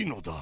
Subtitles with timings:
[0.00, 0.32] いいのだ。